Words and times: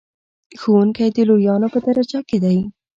ښوونکی 0.59 1.07
د 1.15 1.17
لویانو 1.29 1.67
په 1.73 1.79
درجه 1.85 2.19
کې 2.29 2.37
دی. 2.43 2.57